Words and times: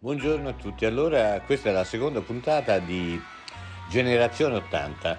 Buongiorno 0.00 0.50
a 0.50 0.52
tutti, 0.52 0.84
allora 0.84 1.40
questa 1.40 1.70
è 1.70 1.72
la 1.72 1.82
seconda 1.82 2.20
puntata 2.20 2.78
di 2.78 3.20
Generazione 3.90 4.54
80. 4.54 5.18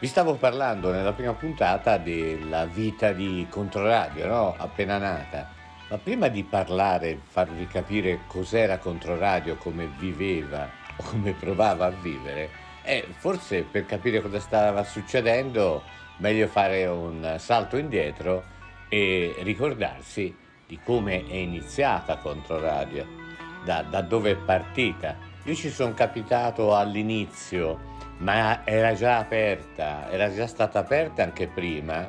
Vi 0.00 0.06
stavo 0.08 0.34
parlando 0.34 0.90
nella 0.90 1.12
prima 1.12 1.34
puntata 1.34 1.96
della 1.96 2.64
vita 2.64 3.12
di 3.12 3.46
Controradio, 3.48 4.26
no? 4.26 4.54
appena 4.58 4.98
nata. 4.98 5.52
Ma 5.88 5.98
prima 5.98 6.26
di 6.26 6.42
parlare, 6.42 7.20
farvi 7.22 7.68
capire 7.68 8.22
cos'era 8.26 8.78
Controradio, 8.78 9.54
come 9.54 9.88
viveva 9.96 10.68
o 10.96 11.04
come 11.04 11.34
provava 11.34 11.86
a 11.86 11.90
vivere, 11.90 12.50
eh, 12.82 13.06
forse 13.16 13.62
per 13.62 13.86
capire 13.86 14.20
cosa 14.20 14.40
stava 14.40 14.82
succedendo, 14.82 15.84
meglio 16.16 16.48
fare 16.48 16.86
un 16.86 17.36
salto 17.38 17.76
indietro 17.76 18.42
e 18.88 19.36
ricordarsi 19.42 20.36
di 20.66 20.80
come 20.82 21.24
è 21.24 21.34
iniziata 21.34 22.16
Controradio, 22.16 23.25
da, 23.66 23.82
da 23.82 24.00
dove 24.00 24.30
è 24.30 24.36
partita. 24.36 25.16
Io 25.42 25.54
ci 25.56 25.70
sono 25.70 25.92
capitato 25.92 26.76
all'inizio, 26.76 27.94
ma 28.18 28.64
era 28.64 28.94
già 28.94 29.18
aperta, 29.18 30.08
era 30.10 30.32
già 30.32 30.46
stata 30.46 30.78
aperta 30.78 31.24
anche 31.24 31.48
prima, 31.48 32.08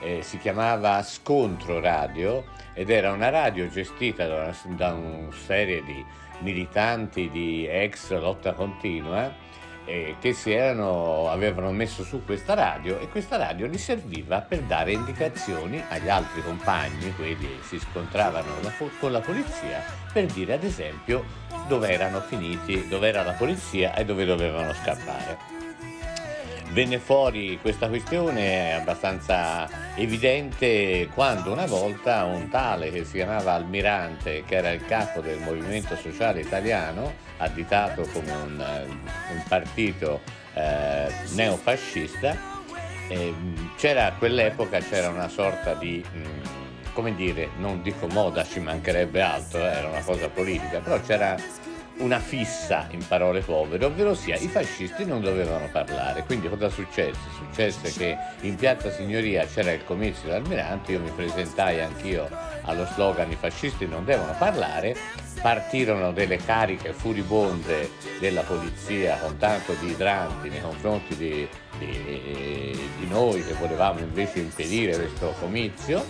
eh, 0.00 0.22
si 0.22 0.38
chiamava 0.38 1.02
Scontro 1.02 1.80
Radio 1.80 2.44
ed 2.72 2.88
era 2.90 3.12
una 3.12 3.28
radio 3.28 3.68
gestita 3.68 4.26
da 4.26 4.34
una, 4.34 4.56
da 4.74 4.92
una 4.94 5.32
serie 5.32 5.82
di 5.84 6.04
militanti 6.40 7.30
di 7.30 7.66
ex 7.66 8.10
lotta 8.12 8.52
continua 8.52 9.32
eh, 9.86 10.16
che 10.20 10.36
erano, 10.44 11.30
avevano 11.30 11.72
messo 11.72 12.04
su 12.04 12.24
questa 12.24 12.54
radio 12.54 12.98
e 12.98 13.08
questa 13.08 13.36
radio 13.36 13.66
gli 13.66 13.78
serviva 13.78 14.42
per 14.42 14.60
dare 14.62 14.92
indicazioni 14.92 15.82
agli 15.88 16.08
altri 16.08 16.42
compagni, 16.42 17.14
quelli 17.14 17.36
che 17.36 17.58
si 17.62 17.78
scontravano 17.78 18.50
con 18.98 19.12
la 19.12 19.20
polizia, 19.20 19.82
per 20.12 20.26
dire 20.26 20.54
ad 20.54 20.64
esempio 20.64 21.24
dove 21.68 21.90
erano 21.90 22.20
finiti, 22.20 22.86
dove 22.88 23.08
era 23.08 23.22
la 23.22 23.32
polizia 23.32 23.94
e 23.94 24.04
dove 24.04 24.24
dovevano 24.24 24.72
scappare 24.74 25.65
venne 26.76 26.98
fuori 26.98 27.58
questa 27.62 27.88
questione 27.88 28.74
abbastanza 28.74 29.66
evidente 29.94 31.08
quando 31.14 31.50
una 31.50 31.64
volta 31.64 32.24
un 32.24 32.50
tale 32.50 32.90
che 32.90 33.02
si 33.06 33.12
chiamava 33.12 33.54
Almirante, 33.54 34.44
che 34.44 34.56
era 34.56 34.72
il 34.72 34.84
capo 34.84 35.22
del 35.22 35.38
Movimento 35.38 35.96
Sociale 35.96 36.42
Italiano, 36.42 37.14
additato 37.38 38.02
come 38.12 38.30
un, 38.30 38.58
un 38.58 39.42
partito 39.48 40.20
eh, 40.52 41.06
neofascista, 41.30 42.36
eh, 43.08 43.34
c'era 43.78 44.08
a 44.08 44.12
quell'epoca 44.12 44.78
c'era 44.80 45.08
una 45.08 45.28
sorta 45.28 45.72
di... 45.72 46.04
Mh, 46.12 46.18
mm, 46.18 46.64
come 46.92 47.14
dire, 47.14 47.50
non 47.58 47.82
dico 47.82 48.06
moda, 48.06 48.42
ci 48.42 48.58
mancherebbe 48.58 49.20
altro, 49.20 49.60
eh, 49.60 49.64
era 49.64 49.88
una 49.88 50.00
cosa 50.00 50.30
politica, 50.30 50.80
però 50.80 50.98
c'era 51.00 51.36
una 51.98 52.18
fissa 52.18 52.86
in 52.90 53.06
parole 53.06 53.40
povere, 53.40 53.84
ovvero 53.84 54.14
sia 54.14 54.36
i 54.36 54.48
fascisti 54.48 55.04
non 55.04 55.22
dovevano 55.22 55.68
parlare. 55.70 56.24
Quindi 56.24 56.48
cosa 56.48 56.68
successe? 56.68 57.18
Successe 57.36 57.92
che 57.92 58.16
in 58.40 58.56
Piazza 58.56 58.90
Signoria 58.90 59.46
c'era 59.46 59.72
il 59.72 59.84
comizio 59.84 60.28
dell'almirante, 60.28 60.92
io 60.92 61.00
mi 61.00 61.10
presentai 61.10 61.80
anch'io 61.80 62.28
allo 62.62 62.86
slogan 62.86 63.30
i 63.30 63.36
fascisti 63.36 63.86
non 63.86 64.04
devono 64.04 64.34
parlare, 64.38 64.96
partirono 65.40 66.12
delle 66.12 66.36
cariche 66.38 66.92
furibonde 66.92 67.90
della 68.18 68.42
polizia 68.42 69.18
con 69.18 69.36
tanto 69.36 69.74
di 69.74 69.90
idranti 69.90 70.48
nei 70.48 70.60
confronti 70.60 71.14
di, 71.16 71.48
di, 71.78 72.78
di 72.98 73.06
noi 73.08 73.44
che 73.44 73.52
volevamo 73.54 74.00
invece 74.00 74.40
impedire 74.40 74.96
questo 74.96 75.34
comizio 75.38 76.04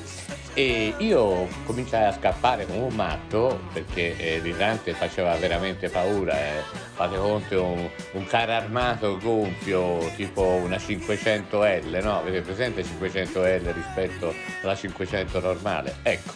e 0.56 0.94
io 0.96 1.46
cominciai 1.66 2.06
a 2.06 2.12
scappare 2.12 2.64
come 2.64 2.78
un 2.78 2.94
matto 2.94 3.60
perché 3.74 4.16
eh, 4.16 4.38
l'idrante 4.40 4.94
faceva 4.94 5.36
veramente 5.36 5.90
paura. 5.90 6.32
Eh. 6.32 6.62
Fate 6.94 7.18
conto 7.18 7.62
un, 7.62 7.86
un 8.12 8.26
carro 8.26 8.52
armato 8.52 9.18
gonfio 9.18 9.98
tipo 10.16 10.42
una 10.42 10.76
500L, 10.76 12.02
no? 12.02 12.20
Avete 12.20 12.40
presente 12.40 12.82
500L 12.82 13.70
rispetto 13.74 14.34
alla 14.62 14.74
500 14.74 15.40
normale? 15.40 15.96
Ecco, 16.02 16.32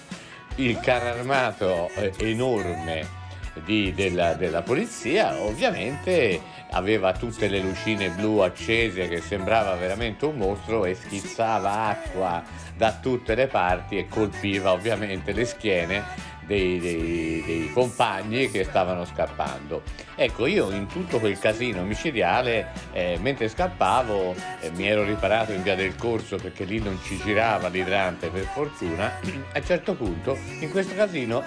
il 0.57 0.79
carro 0.81 1.09
armato 1.09 1.89
eh, 1.95 2.13
enorme 2.19 3.20
di, 3.65 3.93
della, 3.95 4.35
della, 4.35 4.63
polizia 4.63 5.37
ovviamente 5.41 6.41
aveva 6.71 7.13
tutte 7.13 7.49
le 7.49 7.59
lucine 7.59 8.11
blu 8.11 8.39
accese 8.39 9.09
che 9.09 9.21
sembrava 9.21 9.75
veramente 9.75 10.25
un 10.25 10.37
mostro 10.37 10.85
e 10.85 10.95
schizzava 10.95 11.87
acqua 11.87 12.43
da 12.77 12.93
tutte 13.01 13.35
le 13.35 13.49
parti 13.49 13.99
e 13.99 14.07
colpiva 14.09 14.73
ovviamente 14.73 15.33
le 15.33 15.45
schiene 15.45 16.29
dei, 16.47 16.81
dei, 16.81 17.43
dei, 17.47 17.71
compagni 17.73 18.51
che 18.51 18.65
stavano 18.65 19.05
scappando. 19.05 19.83
Ecco, 20.17 20.47
io 20.47 20.71
in 20.73 20.87
tutto 20.87 21.21
quel 21.21 21.39
casino 21.39 21.85
micidiale, 21.85 22.73
eh, 22.93 23.19
mentre 23.21 23.49
scappavo, 23.49 24.35
eh, 24.61 24.71
mi 24.73 24.89
ero 24.89 25.05
riparato 25.05 25.53
in 25.53 25.63
via 25.63 25.77
del 25.77 25.95
corso 25.95 26.39
perché 26.39 26.65
lì 26.65 26.81
non 26.81 26.99
ci 27.05 27.17
girava 27.19 27.69
l'idrante 27.69 28.31
per 28.31 28.45
fortuna, 28.47 29.13
a 29.53 29.59
un 29.59 29.65
certo 29.65 29.95
punto 29.95 30.37
in 30.59 30.71
questo 30.71 30.97
casino 30.97 31.45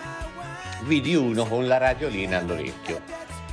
vidi 0.83 1.15
uno 1.15 1.45
con 1.45 1.67
la 1.67 1.77
radiolina 1.77 2.37
all'orecchio. 2.37 3.01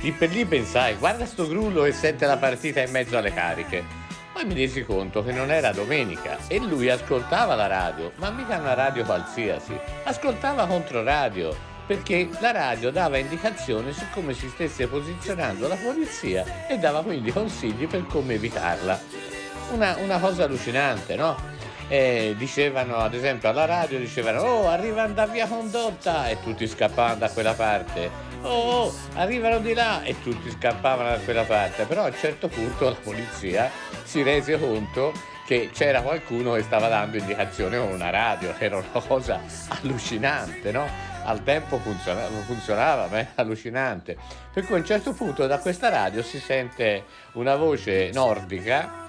Lì 0.01 0.11
per 0.11 0.29
lì 0.31 0.45
pensai, 0.45 0.95
guarda 0.95 1.25
sto 1.25 1.47
grullo 1.47 1.83
che 1.83 1.91
sente 1.91 2.25
la 2.25 2.37
partita 2.37 2.81
in 2.81 2.91
mezzo 2.91 3.17
alle 3.17 3.33
cariche. 3.33 3.83
Poi 4.33 4.45
mi 4.45 4.53
resi 4.53 4.83
conto 4.83 5.23
che 5.23 5.31
non 5.31 5.51
era 5.51 5.71
domenica 5.71 6.37
e 6.47 6.59
lui 6.59 6.89
ascoltava 6.89 7.55
la 7.55 7.67
radio, 7.67 8.11
ma 8.15 8.29
mica 8.29 8.57
una 8.57 8.73
radio 8.73 9.03
qualsiasi, 9.03 9.77
ascoltava 10.03 10.65
Controradio, 10.65 11.55
perché 11.85 12.29
la 12.39 12.51
radio 12.51 12.91
dava 12.91 13.17
indicazioni 13.17 13.91
su 13.91 14.05
come 14.13 14.33
si 14.33 14.47
stesse 14.47 14.87
posizionando 14.87 15.67
la 15.67 15.75
polizia 15.75 16.67
e 16.67 16.77
dava 16.77 17.03
quindi 17.03 17.31
consigli 17.31 17.87
per 17.87 18.05
come 18.07 18.35
evitarla. 18.35 18.99
Una, 19.73 19.97
una 19.97 20.17
cosa 20.19 20.45
allucinante, 20.45 21.15
no? 21.15 21.50
Eh, 21.91 22.35
dicevano 22.37 22.95
ad 22.95 23.13
esempio 23.13 23.49
alla 23.49 23.65
radio 23.65 23.99
dicevano 23.99 24.39
oh 24.39 24.69
arrivano 24.69 25.13
da 25.13 25.27
via 25.27 25.45
condotta 25.45 26.29
e 26.29 26.39
tutti 26.41 26.65
scappavano 26.65 27.17
da 27.17 27.29
quella 27.29 27.53
parte 27.53 28.09
oh, 28.43 28.49
oh 28.49 28.93
arrivano 29.15 29.59
di 29.59 29.73
là 29.73 30.01
e 30.01 30.15
tutti 30.21 30.49
scappavano 30.49 31.09
da 31.09 31.17
quella 31.17 31.43
parte 31.43 31.83
però 31.83 32.03
a 32.03 32.07
un 32.07 32.15
certo 32.15 32.47
punto 32.47 32.85
la 32.85 32.95
polizia 32.95 33.69
si 34.03 34.23
rese 34.23 34.57
conto 34.57 35.11
che 35.45 35.69
c'era 35.73 36.01
qualcuno 36.01 36.53
che 36.53 36.61
stava 36.61 36.87
dando 36.87 37.17
indicazione 37.17 37.77
con 37.77 37.91
una 37.91 38.09
radio 38.09 38.55
era 38.57 38.77
una 38.77 39.01
cosa 39.05 39.41
allucinante 39.67 40.71
no? 40.71 40.87
al 41.23 41.43
tempo 41.43 41.77
funzionava, 41.77 42.35
funzionava, 42.45 43.07
ma 43.07 43.19
è 43.19 43.27
allucinante. 43.35 44.17
Per 44.51 44.65
cui 44.65 44.73
a 44.73 44.77
un 44.79 44.85
certo 44.85 45.13
punto 45.13 45.45
da 45.45 45.59
questa 45.59 45.89
radio 45.89 46.23
si 46.23 46.39
sente 46.39 47.03
una 47.33 47.55
voce 47.55 48.09
nordica 48.11 49.00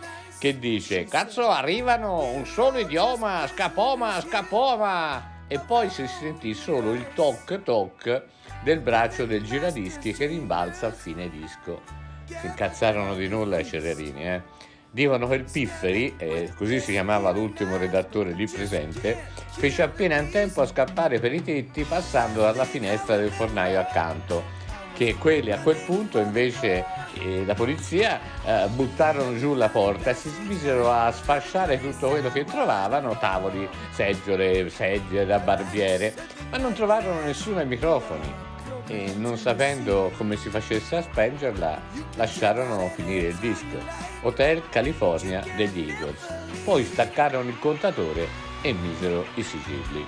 che 0.43 0.59
dice 0.59 1.05
cazzo 1.05 1.51
arrivano 1.51 2.25
un 2.25 2.45
solo 2.47 2.79
idioma, 2.79 3.47
scapoma, 3.47 4.21
scapoma 4.21 5.45
e 5.47 5.61
poi 5.61 5.89
si 5.89 6.05
sentì 6.09 6.53
solo 6.53 6.95
il 6.95 7.07
toc 7.15 7.63
toc 7.63 8.25
del 8.65 8.81
braccio 8.81 9.25
del 9.25 9.45
giradischi 9.45 10.13
che 10.13 10.27
rimbalza 10.27 10.89
a 10.89 10.91
fine 10.91 11.31
disco. 11.31 11.83
Si 12.25 12.45
incazzarono 12.45 13.15
di 13.15 13.29
nulla 13.29 13.61
i 13.61 13.65
Cererini, 13.65 14.25
eh. 14.25 14.43
Dicono 14.91 15.29
che 15.29 15.37
il 15.37 15.45
Pifferi, 15.49 16.15
eh, 16.17 16.53
così 16.57 16.81
si 16.81 16.91
chiamava 16.91 17.31
l'ultimo 17.31 17.77
redattore 17.77 18.33
lì 18.33 18.49
presente, 18.49 19.17
fece 19.53 19.83
appena 19.83 20.17
in 20.17 20.29
tempo 20.29 20.63
a 20.63 20.67
scappare 20.67 21.21
per 21.21 21.33
i 21.33 21.45
tetti 21.45 21.85
passando 21.85 22.41
dalla 22.41 22.65
finestra 22.65 23.15
del 23.17 23.31
fornaio 23.31 23.79
accanto 23.79 24.62
che 24.95 25.17
quelli 25.17 25.53
a 25.53 25.61
quel 25.61 25.77
punto 25.77 26.19
invece 26.19 26.85
eh, 27.15 27.45
la 27.45 27.55
polizia 27.55 28.21
eh, 28.45 28.67
buttarono 28.69 29.37
giù 29.39 29.55
la 29.55 29.69
porta 29.69 30.11
e 30.11 30.15
si 30.15 30.31
misero 30.47 30.91
a 30.91 31.11
sfasciare 31.11 31.81
tutto 31.81 32.09
quello 32.09 32.31
che 32.31 32.45
trovavano, 32.45 33.17
tavoli, 33.19 33.69
seggiole, 33.91 34.69
sedie 34.71 35.27
da 35.27 35.39
barbiere, 35.39 36.15
ma 36.51 36.59
non 36.59 36.73
trovarono 36.73 37.21
nessuno 37.21 37.59
ai 37.59 37.67
microfoni 37.67 38.51
e 38.89 39.15
non 39.17 39.37
sapendo 39.37 40.13
come 40.17 40.37
si 40.37 40.49
facesse 40.49 40.97
a 40.97 41.03
spengerla 41.03 41.81
lasciarono 42.17 42.89
finire 42.95 43.29
il 43.29 43.37
disco. 43.37 43.79
Hotel 44.23 44.69
California 44.69 45.43
degli 45.57 45.89
Eagles. 45.89 46.27
Poi 46.65 46.85
staccarono 46.85 47.49
il 47.49 47.59
contatore 47.59 48.27
e 48.61 48.73
misero 48.73 49.27
i 49.35 49.43
sigilli. 49.43 50.05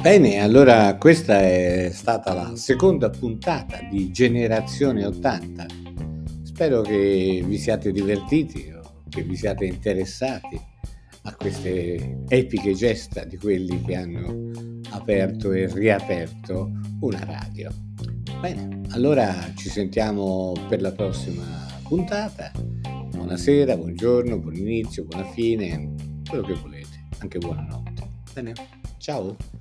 Bene, 0.00 0.38
allora 0.38 0.96
questa 0.96 1.42
è 1.42 1.90
stata 1.92 2.32
la 2.32 2.56
seconda 2.56 3.10
puntata 3.10 3.80
di 3.90 4.10
Generazione 4.10 5.04
80. 5.04 5.66
Spero 6.42 6.80
che 6.80 7.42
vi 7.44 7.58
siate 7.58 7.92
divertiti 7.92 8.72
o 8.72 9.02
che 9.10 9.20
vi 9.22 9.36
siate 9.36 9.66
interessati 9.66 10.58
a 11.24 11.34
queste 11.34 12.22
epiche 12.28 12.72
gesta 12.72 13.24
di 13.24 13.36
quelli 13.36 13.82
che 13.82 13.94
hanno 13.94 14.50
aperto 14.92 15.52
e 15.52 15.70
riaperto 15.70 16.70
una 17.00 17.22
radio. 17.22 17.70
Bene, 18.40 18.80
allora 18.92 19.52
ci 19.54 19.68
sentiamo 19.68 20.54
per 20.66 20.80
la 20.80 20.92
prossima 20.92 21.44
puntata. 21.86 22.50
Buonasera, 23.10 23.76
buongiorno, 23.76 24.38
buon 24.38 24.56
inizio, 24.56 25.04
buona 25.04 25.30
fine, 25.32 25.92
quello 26.26 26.44
che 26.44 26.54
volete, 26.54 27.06
anche 27.18 27.36
buonanotte. 27.36 28.08
Bene, 28.32 28.54
ciao. 28.96 29.59